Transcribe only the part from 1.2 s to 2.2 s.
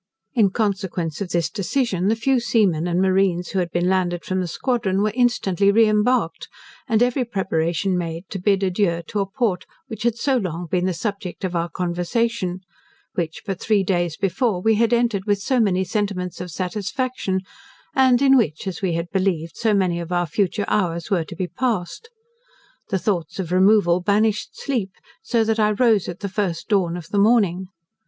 of this decision, the